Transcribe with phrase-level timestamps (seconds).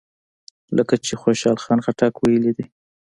[0.77, 2.65] لکه چې خوشحال خټک ویلي دي.